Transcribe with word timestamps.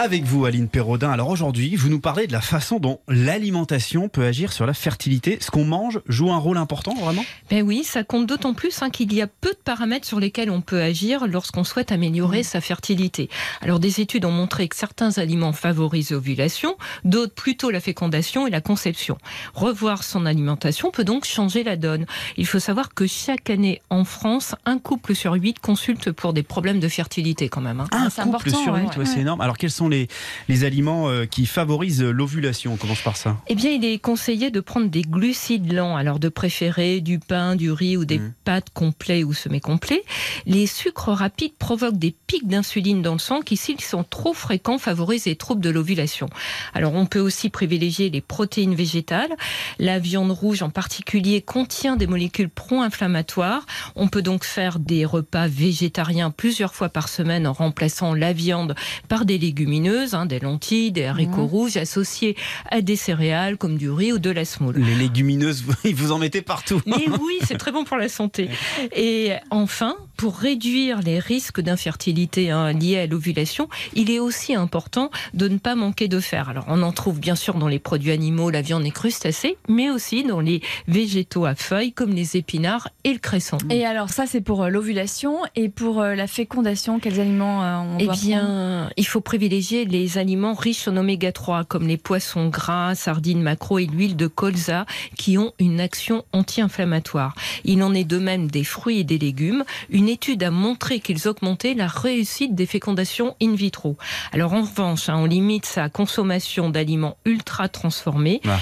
Avec 0.00 0.22
vous, 0.22 0.44
Aline 0.44 0.68
Perraudin. 0.68 1.10
Alors 1.10 1.28
aujourd'hui, 1.28 1.74
vous 1.74 1.88
nous 1.88 1.98
parlez 1.98 2.28
de 2.28 2.32
la 2.32 2.40
façon 2.40 2.78
dont 2.78 3.00
l'alimentation 3.08 4.08
peut 4.08 4.22
agir 4.22 4.52
sur 4.52 4.64
la 4.64 4.72
fertilité. 4.72 5.38
Ce 5.40 5.50
qu'on 5.50 5.64
mange 5.64 5.98
joue 6.06 6.30
un 6.30 6.36
rôle 6.36 6.56
important, 6.56 6.94
vraiment? 6.94 7.24
Ben 7.50 7.64
oui, 7.66 7.82
ça 7.82 8.04
compte 8.04 8.26
d'autant 8.28 8.54
plus 8.54 8.80
hein, 8.80 8.90
qu'il 8.90 9.12
y 9.12 9.20
a 9.20 9.26
peu 9.26 9.48
de 9.48 9.58
paramètres 9.64 10.06
sur 10.06 10.20
lesquels 10.20 10.52
on 10.52 10.60
peut 10.60 10.80
agir 10.80 11.26
lorsqu'on 11.26 11.64
souhaite 11.64 11.90
améliorer 11.90 12.44
sa 12.44 12.60
fertilité. 12.60 13.28
Alors 13.60 13.80
des 13.80 14.00
études 14.00 14.24
ont 14.24 14.30
montré 14.30 14.68
que 14.68 14.76
certains 14.76 15.18
aliments 15.18 15.52
favorisent 15.52 16.12
l'ovulation, 16.12 16.76
d'autres 17.02 17.34
plutôt 17.34 17.72
la 17.72 17.80
fécondation 17.80 18.46
et 18.46 18.50
la 18.50 18.60
conception. 18.60 19.18
Revoir 19.52 20.04
son 20.04 20.26
alimentation 20.26 20.92
peut 20.92 21.02
donc 21.02 21.24
changer 21.24 21.64
la 21.64 21.74
donne. 21.74 22.06
Il 22.36 22.46
faut 22.46 22.60
savoir 22.60 22.94
que 22.94 23.08
chaque 23.08 23.50
année 23.50 23.82
en 23.90 24.04
France, 24.04 24.54
un 24.64 24.78
couple 24.78 25.16
sur 25.16 25.32
huit 25.32 25.58
consulte 25.58 26.12
pour 26.12 26.34
des 26.34 26.44
problèmes 26.44 26.78
de 26.78 26.88
fertilité 26.88 27.48
quand 27.48 27.62
même. 27.62 27.80
hein. 27.80 27.88
Un 27.90 28.04
couple 28.04 28.20
important, 28.28 28.62
sur 28.62 28.72
ouais. 28.74 28.82
huit, 28.82 28.96
ouais, 28.96 29.04
c'est 29.04 29.22
énorme. 29.22 29.40
Alors 29.40 29.58
quels 29.58 29.72
sont 29.72 29.87
les, 29.88 30.08
les 30.48 30.64
aliments 30.64 31.08
euh, 31.08 31.26
qui 31.26 31.46
favorisent 31.46 32.02
l'ovulation 32.02 32.72
On 32.74 32.76
commence 32.76 33.02
par 33.02 33.16
ça. 33.16 33.36
Eh 33.48 33.54
bien, 33.54 33.70
il 33.70 33.84
est 33.84 33.98
conseillé 33.98 34.50
de 34.50 34.60
prendre 34.60 34.88
des 34.88 35.02
glucides 35.02 35.72
lents, 35.72 35.96
alors 35.96 36.18
de 36.18 36.28
préférer 36.28 37.00
du 37.00 37.18
pain, 37.18 37.56
du 37.56 37.70
riz 37.72 37.96
ou 37.96 38.04
des 38.04 38.18
Mhm. 38.18 38.32
pâtes 38.44 38.70
complets 38.74 39.24
ou 39.24 39.32
semi-complets. 39.32 40.02
Les 40.46 40.66
sucres 40.66 41.08
rapides 41.12 41.54
provoquent 41.58 41.98
des 41.98 42.14
pics 42.26 42.46
d'insuline 42.48 43.02
dans 43.02 43.12
le 43.14 43.18
sang 43.18 43.40
qui, 43.40 43.56
s'ils 43.56 43.80
sont 43.80 44.04
trop 44.04 44.34
fréquents, 44.34 44.78
favorisent 44.78 45.26
les 45.26 45.36
troubles 45.36 45.60
de 45.60 45.70
l'ovulation. 45.70 46.28
Alors, 46.74 46.94
on 46.94 47.06
peut 47.06 47.20
aussi 47.20 47.48
privilégier 47.50 48.10
les 48.10 48.20
protéines 48.20 48.74
végétales. 48.74 49.34
La 49.78 49.98
viande 49.98 50.30
rouge 50.30 50.62
en 50.62 50.70
particulier 50.70 51.42
contient 51.42 51.96
des 51.96 52.06
molécules 52.06 52.48
pro-inflammatoires. 52.48 53.66
On 53.94 54.08
peut 54.08 54.22
donc 54.22 54.44
faire 54.44 54.78
des 54.78 55.04
repas 55.04 55.46
végétariens 55.46 56.30
plusieurs 56.30 56.74
fois 56.74 56.88
par 56.88 57.08
semaine 57.08 57.46
en 57.46 57.52
remplaçant 57.52 58.14
la 58.14 58.32
viande 58.32 58.74
par 59.08 59.24
des 59.24 59.38
légumineuses, 59.38 59.68
hein, 59.86 60.26
des 60.26 60.40
lentilles, 60.40 60.92
des 60.92 61.04
haricots 61.04 61.46
rouges 61.46 61.76
associés 61.76 62.36
à 62.70 62.80
des 62.80 62.96
céréales 62.96 63.56
comme 63.56 63.76
du 63.76 63.90
riz 63.90 64.12
ou 64.12 64.18
de 64.18 64.30
la 64.30 64.44
semoule. 64.44 64.76
Les 64.78 64.94
légumineuses, 64.94 65.62
vous- 65.62 65.74
vous 65.94 66.12
en 66.12 66.18
mettez 66.18 66.42
partout. 66.42 66.80
Mais 66.86 67.06
oui, 67.20 67.38
c'est 67.46 67.58
très 67.58 67.72
bon 67.72 67.84
pour 67.84 67.96
la 67.96 68.08
santé. 68.08 68.48
Et 68.96 69.32
enfin, 69.50 69.96
pour 70.18 70.36
réduire 70.36 71.00
les 71.00 71.20
risques 71.20 71.60
d'infertilité 71.60 72.50
hein, 72.50 72.72
liés 72.72 72.98
à 72.98 73.06
l'ovulation, 73.06 73.68
il 73.94 74.10
est 74.10 74.18
aussi 74.18 74.52
important 74.52 75.10
de 75.32 75.46
ne 75.46 75.58
pas 75.58 75.76
manquer 75.76 76.08
de 76.08 76.18
fer. 76.18 76.48
Alors, 76.48 76.64
on 76.66 76.82
en 76.82 76.90
trouve 76.90 77.20
bien 77.20 77.36
sûr 77.36 77.54
dans 77.54 77.68
les 77.68 77.78
produits 77.78 78.10
animaux, 78.10 78.50
la 78.50 78.60
viande 78.60 78.84
et 78.84 78.90
crustacés, 78.90 79.56
mais 79.68 79.90
aussi 79.90 80.24
dans 80.24 80.40
les 80.40 80.60
végétaux 80.88 81.46
à 81.46 81.54
feuilles 81.54 81.92
comme 81.92 82.10
les 82.10 82.36
épinards 82.36 82.88
et 83.04 83.12
le 83.12 83.20
cresson. 83.20 83.58
Et 83.70 83.86
alors 83.86 84.10
ça 84.10 84.26
c'est 84.26 84.40
pour 84.40 84.64
euh, 84.64 84.68
l'ovulation 84.68 85.38
et 85.54 85.68
pour 85.68 86.00
euh, 86.00 86.16
la 86.16 86.26
fécondation, 86.26 86.98
quels 86.98 87.20
aliments 87.20 87.62
euh, 87.62 87.76
on 87.76 87.98
Eh 88.00 88.04
doit 88.06 88.14
bien, 88.14 88.90
il 88.96 89.06
faut 89.06 89.20
privilégier 89.20 89.84
les 89.84 90.18
aliments 90.18 90.54
riches 90.54 90.88
en 90.88 90.96
oméga 90.96 91.30
3, 91.30 91.62
comme 91.62 91.86
les 91.86 91.96
poissons 91.96 92.48
gras, 92.48 92.96
sardines, 92.96 93.40
maquereaux 93.40 93.78
et 93.78 93.86
l'huile 93.86 94.16
de 94.16 94.26
colza, 94.26 94.84
qui 95.16 95.38
ont 95.38 95.52
une 95.60 95.78
action 95.78 96.24
anti-inflammatoire. 96.32 97.36
Il 97.64 97.84
en 97.84 97.94
est 97.94 98.04
de 98.04 98.18
même 98.18 98.50
des 98.50 98.64
fruits 98.64 98.98
et 98.98 99.04
des 99.04 99.18
légumes. 99.18 99.64
Une 99.90 100.07
étude 100.08 100.42
a 100.42 100.50
montré 100.50 101.00
qu'ils 101.00 101.28
augmentaient 101.28 101.74
la 101.74 101.86
réussite 101.86 102.54
des 102.54 102.66
fécondations 102.66 103.36
in 103.40 103.54
vitro. 103.54 103.96
Alors 104.32 104.54
en 104.54 104.62
revanche, 104.62 105.08
hein, 105.08 105.16
on 105.18 105.24
limite 105.24 105.66
sa 105.66 105.88
consommation 105.88 106.70
d'aliments 106.70 107.16
ultra 107.24 107.68
transformés. 107.68 108.40
Ah. 108.46 108.58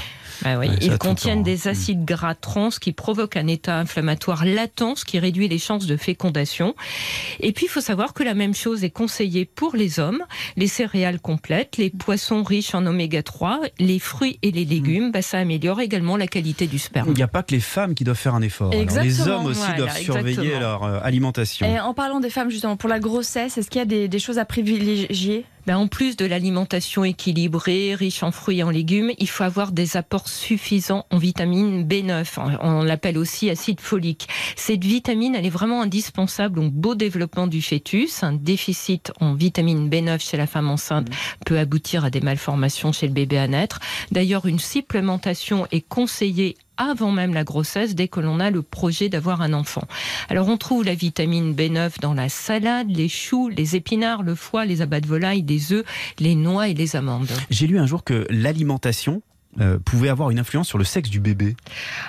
Oui, 0.55 0.69
Ouais, 0.69 0.69
ça, 0.69 0.77
tout 0.77 0.85
ils 0.87 0.99
contiennent 0.99 1.43
des 1.43 1.69
hein. 1.69 1.73
acides 1.73 2.05
gras 2.05 2.35
trans 2.35 2.71
qui 2.71 2.93
provoquent 2.93 3.37
un 3.37 3.47
état 3.47 3.79
inflammatoire 3.79 4.45
latent, 4.45 4.97
ce 4.97 5.05
qui 5.05 5.19
réduit 5.19 5.49
les 5.49 5.59
chances 5.59 5.87
de 5.87 5.97
fécondation. 5.97 6.75
Et 7.41 7.53
puis, 7.53 7.67
il 7.67 7.69
faut 7.69 7.81
savoir 7.81 8.15
que 8.15 8.23
la 8.23 8.35
même 8.35 8.55
chose 8.55 8.85
est 8.85 8.91
conseillée 8.91 9.45
pour 9.45 9.77
les 9.77 10.01
hommes. 10.01 10.23
Les 10.57 10.69
céréales 10.69 11.21
complètes, 11.21 11.77
les 11.77 11.91
poissons 11.91 12.43
riches 12.43 12.75
en 12.75 12.87
oméga 12.87 13.23
3, 13.23 13.61
les 13.79 13.99
fruits 13.99 14.39
et 14.43 14.51
les 14.51 14.65
légumes, 14.65 15.13
bah, 15.13 15.23
ça 15.23 15.39
améliore 15.39 15.81
également 15.81 16.17
la 16.17 16.27
qualité 16.27 16.67
du 16.67 16.79
sperme. 16.79 17.09
Il 17.11 17.15
n'y 17.15 17.23
a 17.23 17.29
pas 17.29 17.43
que 17.43 17.53
les 17.53 17.61
femmes 17.61 17.95
qui 17.95 18.05
doivent 18.05 18.17
faire 18.17 18.35
un 18.35 18.43
effort. 18.43 18.73
Alors, 18.73 19.03
les 19.03 19.29
hommes 19.29 19.47
aussi 19.47 19.61
voilà, 19.61 19.77
doivent 19.77 19.99
surveiller 19.99 20.39
exactement. 20.39 20.61
leur 20.61 20.85
euh, 20.85 20.99
alimentation. 21.03 21.67
Et 21.67 21.81
en 21.81 21.95
parlant 21.95 22.21
des 22.21 22.31
femmes 22.31 22.51
justement 22.51 22.77
pour 22.77 22.89
la 22.89 23.01
grossesse, 23.01 23.59
est-ce 23.59 23.71
qu'il 23.71 23.79
y 23.79 23.83
a 23.83 23.87
des, 23.87 24.09
des 24.09 24.19
choses 24.19 24.39
à 24.39 24.45
privilégier? 24.45 25.45
Ben, 25.67 25.79
en 25.79 25.89
plus 25.89 26.17
de 26.17 26.25
l'alimentation 26.25 27.03
équilibrée, 27.03 27.97
riche 27.97 28.23
en 28.23 28.31
fruits 28.31 28.59
et 28.59 28.63
en 28.63 28.71
légumes, 28.71 29.11
il 29.19 29.29
faut 29.29 29.43
avoir 29.43 29.73
des 29.73 29.97
apports 29.97 30.29
suffisants 30.29 31.07
en 31.11 31.19
vitamine 31.19 31.85
B9. 31.85 32.59
On 32.61 32.85
l'appelle 32.85 33.19
aussi 33.19 33.51
acide 33.51 33.81
folique. 33.81 34.29
Cette 34.55 34.85
vitamine, 34.85 35.35
elle 35.35 35.45
est 35.45 35.51
vraiment 35.51 35.83
indispensable 35.83 36.61
au 36.61 36.71
beau 36.71 36.95
développement 36.95 37.49
du 37.49 37.63
fœtus. 37.63 38.23
Un 38.23 38.33
déficit 38.33 39.13
en 39.21 39.35
vitamine 39.35 39.91
B9 39.91 40.21
chez 40.21 40.37
la 40.37 40.47
femme 40.47 40.71
enceinte 40.71 41.09
peut 41.45 41.59
aboutir 41.59 42.05
à 42.05 42.11
des 42.11 42.21
malformations 42.21 42.93
chez 42.93 43.09
le 43.09 43.13
bébé 43.13 43.39
à 43.39 43.49
naître. 43.49 43.81
D'ailleurs, 44.13 44.47
une 44.47 44.61
supplémentation 44.61 45.67
est 45.73 45.81
conseillée 45.81 46.57
avant 46.77 47.11
même 47.11 47.35
la 47.35 47.45
grossesse, 47.45 47.95
dès 47.95 48.09
que 48.09 48.21
l'on 48.21 48.41
a 48.41 48.51
le 48.51 48.63
projet 48.63 49.09
d'avoir 49.09 49.43
un 49.43 49.53
enfant. 49.53 49.85
Alors 50.29 50.49
on 50.49 50.57
trouve 50.57 50.85
la 50.85 50.95
vitamine 50.95 51.55
B9 51.55 52.01
dans 52.01 52.15
la 52.15 52.29
salade, 52.29 52.89
les 52.91 53.09
choux, 53.09 53.49
les 53.49 53.77
épinards, 53.77 54.23
le 54.23 54.35
foie, 54.35 54.65
les 54.65 54.83
abats 54.83 55.01
de 55.01 55.07
volaille, 55.07 55.43
les 55.43 55.73
œufs, 55.73 55.85
les 56.19 56.35
noix 56.35 56.69
et 56.69 56.75
les 56.75 56.97
amandes. 56.97 57.29
J'ai 57.51 57.67
lu 57.67 57.79
un 57.79 57.87
jour 57.87 58.05
que 58.05 58.27
l'alimentation 58.31 59.23
euh, 59.61 59.79
pouvait 59.79 60.09
avoir 60.09 60.31
une 60.31 60.39
influence 60.39 60.69
sur 60.69 60.79
le 60.79 60.85
sexe 60.85 61.11
du 61.11 61.21
bébé. 61.21 61.57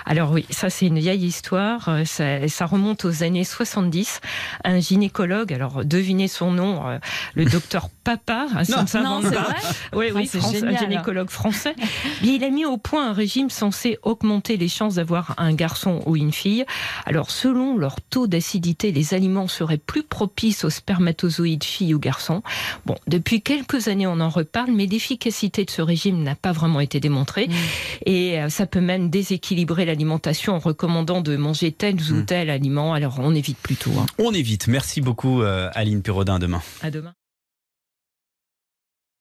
Alors 0.04 0.32
oui, 0.32 0.46
ça 0.50 0.70
c'est 0.70 0.86
une 0.86 0.98
vieille 0.98 1.24
histoire, 1.24 1.88
euh, 1.88 2.04
ça, 2.04 2.46
ça 2.48 2.66
remonte 2.66 3.04
aux 3.04 3.22
années 3.22 3.44
70. 3.44 4.20
Un 4.64 4.80
gynécologue, 4.80 5.52
alors 5.52 5.84
devinez 5.84 6.28
son 6.28 6.50
nom, 6.50 6.86
euh, 6.86 6.98
le 7.34 7.44
docteur 7.50 7.88
Papa, 8.08 8.46
hein, 8.54 8.62
Non. 8.68 9.02
Non, 9.02 9.20
c'est 9.22 9.34
vrai 9.34 9.54
Oui, 9.94 10.06
oui, 10.14 10.30
un 10.64 10.76
gynécologue 10.76 11.30
français. 11.30 11.74
Mais 12.22 12.28
il 12.36 12.44
a 12.44 12.50
mis 12.50 12.64
au 12.64 12.78
point 12.78 13.10
un 13.10 13.12
régime 13.12 13.50
censé 13.50 13.98
augmenter 14.02 14.56
les 14.56 14.68
chances 14.68 14.94
d'avoir 14.94 15.34
un 15.36 15.52
garçon 15.52 16.00
ou 16.06 16.16
une 16.16 16.32
fille. 16.32 16.64
Alors, 17.04 17.30
selon 17.30 17.76
leur 17.76 18.00
taux 18.00 18.26
d'acidité, 18.26 18.92
les 18.92 19.14
aliments 19.14 19.46
seraient 19.46 19.78
plus 19.78 20.02
propices 20.02 20.64
aux 20.64 20.70
spermatozoïdes 20.70 21.64
filles 21.64 21.94
ou 21.94 21.98
garçons. 21.98 22.42
Bon, 22.86 22.96
depuis 23.06 23.42
quelques 23.42 23.88
années, 23.88 24.06
on 24.06 24.20
en 24.20 24.30
reparle, 24.30 24.70
mais 24.72 24.86
l'efficacité 24.86 25.64
de 25.64 25.70
ce 25.70 25.82
régime 25.82 26.22
n'a 26.22 26.34
pas 26.34 26.52
vraiment 26.52 26.80
été 26.80 27.00
démontrée. 27.00 27.37
Et 28.06 28.40
euh, 28.40 28.48
ça 28.48 28.66
peut 28.66 28.80
même 28.80 29.10
déséquilibrer 29.10 29.84
l'alimentation 29.84 30.54
en 30.54 30.58
recommandant 30.58 31.20
de 31.20 31.36
manger 31.36 31.72
tel 31.72 31.96
ou 31.96 32.14
Mm. 32.16 32.24
tel 32.26 32.50
aliment. 32.50 32.94
Alors, 32.94 33.18
on 33.20 33.34
évite 33.34 33.58
plutôt. 33.58 33.92
hein. 33.98 34.06
On 34.18 34.32
évite. 34.32 34.66
Merci 34.68 35.00
beaucoup, 35.00 35.42
euh, 35.42 35.68
Aline 35.74 36.02
Perrodin. 36.02 36.36
À 36.36 36.38
demain. 36.38 36.62
À 36.82 36.90
demain. 36.90 37.14